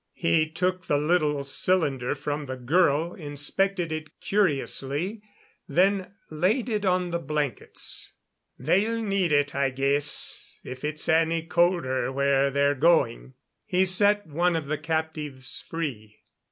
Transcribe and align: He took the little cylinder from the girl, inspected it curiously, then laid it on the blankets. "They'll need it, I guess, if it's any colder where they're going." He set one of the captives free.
He 0.15 0.49
took 0.49 0.87
the 0.87 0.97
little 0.97 1.43
cylinder 1.43 2.15
from 2.15 2.45
the 2.45 2.57
girl, 2.57 3.13
inspected 3.13 3.91
it 3.91 4.19
curiously, 4.19 5.21
then 5.67 6.15
laid 6.31 6.69
it 6.69 6.85
on 6.85 7.11
the 7.11 7.19
blankets. 7.19 8.13
"They'll 8.57 8.99
need 8.99 9.31
it, 9.31 9.53
I 9.53 9.69
guess, 9.69 10.59
if 10.63 10.83
it's 10.83 11.07
any 11.07 11.43
colder 11.45 12.11
where 12.11 12.49
they're 12.49 12.73
going." 12.73 13.35
He 13.63 13.85
set 13.85 14.25
one 14.25 14.55
of 14.55 14.65
the 14.65 14.79
captives 14.79 15.63
free. 15.69 16.17